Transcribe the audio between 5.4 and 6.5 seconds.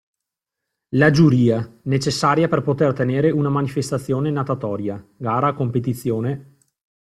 competizione,…).